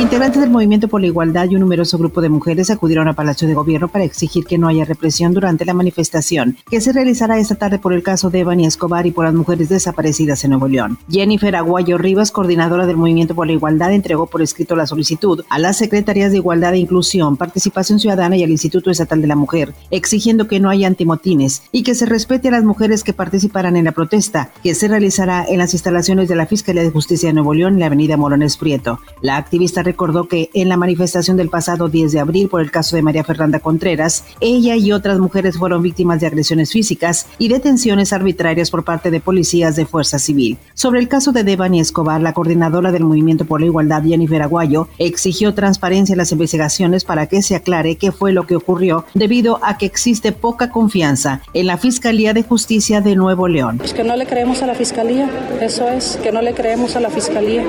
[0.00, 3.46] Integrantes del Movimiento por la Igualdad y un numeroso grupo de mujeres acudieron al Palacio
[3.46, 7.56] de Gobierno para exigir que no haya represión durante la manifestación que se realizará esta
[7.56, 10.96] tarde por el caso de Evany Escobar y por las mujeres desaparecidas en Nuevo León.
[11.10, 15.58] Jennifer Aguayo Rivas, coordinadora del Movimiento por la Igualdad, entregó por escrito la solicitud a
[15.58, 19.74] las Secretarías de Igualdad e Inclusión, Participación Ciudadana y al Instituto Estatal de la Mujer,
[19.90, 23.84] exigiendo que no haya antimotines y que se respete a las mujeres que participarán en
[23.84, 27.52] la protesta, que se realizará en las instalaciones de la Fiscalía de Justicia de Nuevo
[27.52, 28.98] León en la avenida Morones Prieto.
[29.20, 32.94] La activista recordó que en la manifestación del pasado 10 de abril por el caso
[32.94, 38.12] de María Fernanda Contreras, ella y otras mujeres fueron víctimas de agresiones físicas y detenciones
[38.12, 40.58] arbitrarias por parte de policías de fuerza civil.
[40.74, 44.86] Sobre el caso de Devani Escobar, la coordinadora del Movimiento por la Igualdad, Jennifer Aguayo,
[44.98, 49.58] exigió transparencia en las investigaciones para que se aclare qué fue lo que ocurrió debido
[49.62, 53.80] a que existe poca confianza en la Fiscalía de Justicia de Nuevo León.
[53.82, 55.28] Es que no le creemos a la Fiscalía,
[55.60, 57.64] eso es, que no le creemos a la Fiscalía,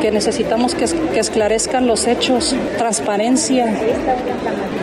[0.00, 1.53] que necesitamos que, que esclarezca
[1.86, 3.66] los hechos, transparencia,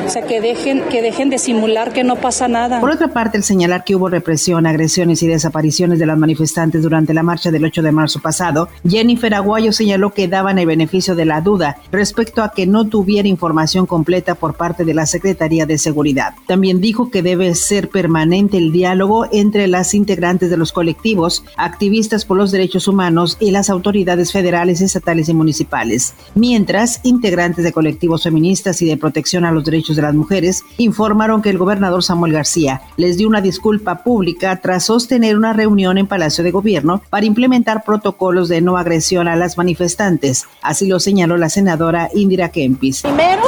[0.06, 2.80] o sea, que dejen, que dejen de simular que no pasa nada.
[2.80, 7.14] Por otra parte, el señalar que hubo represión, agresiones y desapariciones de las manifestantes durante
[7.14, 11.26] la marcha del 8 de marzo pasado, Jennifer Aguayo señaló que daban el beneficio de
[11.26, 15.78] la duda respecto a que no tuviera información completa por parte de la Secretaría de
[15.78, 16.36] Seguridad.
[16.48, 22.24] También dijo que debe ser permanente el diálogo entre las integrantes de los colectivos, activistas
[22.24, 26.14] por los derechos humanos y las autoridades federales, estatales y municipales.
[26.34, 30.64] Mientras mientras integrantes de colectivos feministas y de protección a los derechos de las mujeres
[30.78, 35.98] informaron que el gobernador Samuel García les dio una disculpa pública tras sostener una reunión
[35.98, 40.46] en Palacio de Gobierno para implementar protocolos de no agresión a las manifestantes.
[40.62, 43.02] Así lo señaló la senadora Indira Kempis.
[43.02, 43.42] Primero,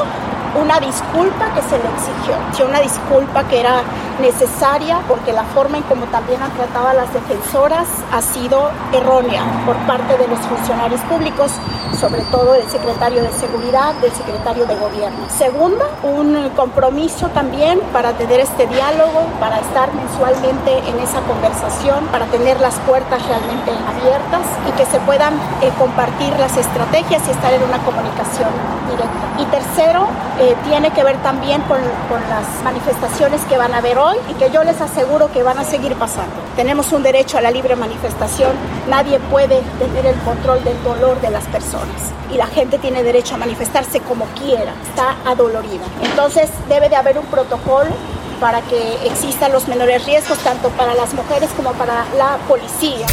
[0.60, 3.84] una disculpa que se le exigió, una disculpa que era
[4.20, 9.44] necesaria porque la forma en como también han tratado a las defensoras ha sido errónea
[9.66, 11.52] por parte de los funcionarios públicos,
[12.00, 15.18] sobre todo del secretario de Seguridad, del secretario de Gobierno.
[15.30, 22.26] Segunda, un compromiso también para tener este diálogo, para estar mensualmente en esa conversación, para
[22.26, 27.54] tener las puertas realmente abiertas y que se puedan eh, compartir las estrategias y estar
[27.54, 28.50] en una comunicación
[28.90, 29.24] directa.
[29.40, 30.08] Y tercero,
[30.40, 31.80] eh, tiene que ver también con,
[32.10, 33.98] con las manifestaciones que van a haber
[34.30, 36.36] y que yo les aseguro que van a seguir pasando.
[36.56, 38.52] Tenemos un derecho a la libre manifestación,
[38.90, 43.36] nadie puede tener el control del dolor de las personas y la gente tiene derecho
[43.36, 45.86] a manifestarse como quiera, está adolorida.
[46.04, 47.92] Entonces debe de haber un protocolo
[48.40, 53.06] para que existan los menores riesgos tanto para las mujeres como para la policía.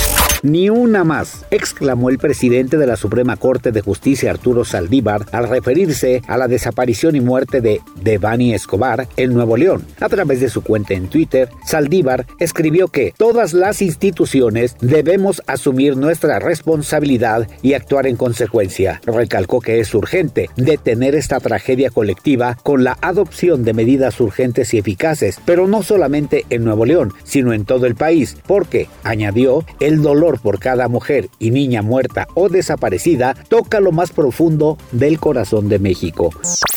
[0.42, 5.48] Ni una más, exclamó el presidente de la Suprema Corte de Justicia Arturo Saldívar al
[5.48, 9.84] referirse a la desaparición y muerte de Devani Escobar en Nuevo León.
[10.00, 15.98] A través de su cuenta en Twitter, Saldívar escribió que todas las instituciones debemos asumir
[15.98, 19.02] nuestra responsabilidad y actuar en consecuencia.
[19.04, 24.78] Recalcó que es urgente detener esta tragedia colectiva con la adopción de medidas urgentes y
[24.78, 30.00] eficaces, pero no solamente en Nuevo León, sino en todo el país, porque, añadió, el
[30.00, 35.68] dolor por cada mujer y niña muerta o desaparecida toca lo más profundo del corazón
[35.68, 36.30] de México.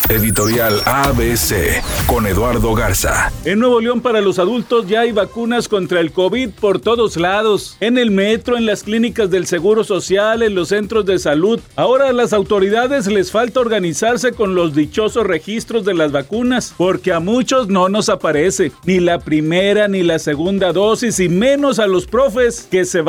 [0.10, 3.32] Editorial ABC con Eduardo Garza.
[3.46, 7.78] En Nuevo León para los adultos ya hay vacunas contra el COVID por todos lados.
[7.80, 11.60] En el metro, en las clínicas del Seguro Social, en los centros de salud.
[11.76, 17.14] Ahora a las autoridades les falta organizarse con los dichosos registros de las vacunas, porque
[17.14, 21.88] a muchos no nos aparece ni la primera ni la segunda dosis y menos a
[21.88, 23.02] los profes que se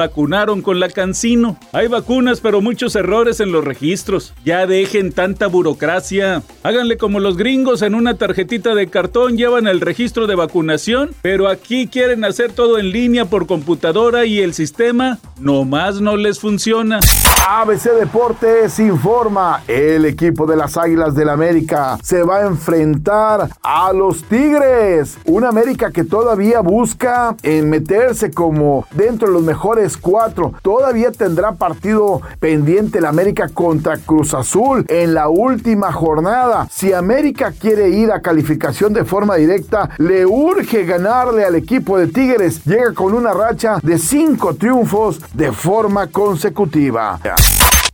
[0.62, 1.56] con la Cancino.
[1.72, 4.34] Hay vacunas, pero muchos errores en los registros.
[4.44, 6.42] Ya dejen tanta burocracia.
[6.64, 11.48] Háganle como los gringos en una tarjetita de cartón llevan el registro de vacunación, pero
[11.48, 16.98] aquí quieren hacer todo en línea por computadora y el sistema nomás no les funciona.
[17.46, 23.92] ABC Deportes informa, el equipo de las Águilas del América se va a enfrentar a
[23.92, 25.18] los Tigres.
[25.26, 30.54] Una América que todavía busca en meterse como dentro de los mejores cuatro.
[30.62, 36.66] Todavía tendrá partido pendiente el América contra Cruz Azul en la última jornada.
[36.70, 42.06] Si América quiere ir a calificación de forma directa, le urge ganarle al equipo de
[42.06, 42.64] Tigres.
[42.64, 47.20] Llega con una racha de cinco triunfos de forma consecutiva.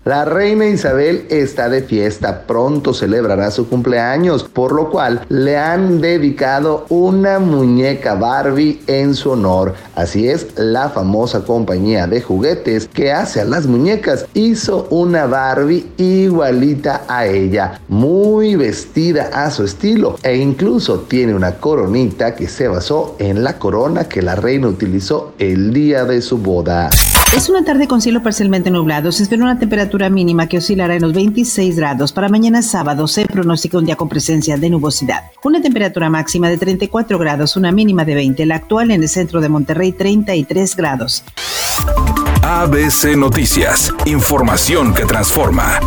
[0.07, 6.01] La reina Isabel está de fiesta, pronto celebrará su cumpleaños, por lo cual le han
[6.01, 9.75] dedicado una muñeca Barbie en su honor.
[9.95, 15.93] Así es, la famosa compañía de juguetes que hace a las muñecas hizo una Barbie
[15.99, 22.69] igualita a ella, muy vestida a su estilo e incluso tiene una coronita que se
[22.69, 26.89] basó en la corona que la reina utilizó el día de su boda.
[27.37, 29.13] Es una tarde con cielo parcialmente nublado.
[29.13, 32.13] Se espera una temperatura mínima que oscilará en los 26 grados.
[32.13, 35.33] Para mañana sábado se pronostica un día con presencia de nubosidad.
[35.43, 38.47] Una temperatura máxima de 34 grados, una mínima de 20.
[38.47, 41.25] La actual en el centro de Monterrey, 33 grados.
[42.45, 43.93] ABC Noticias.
[44.07, 45.81] Información que transforma.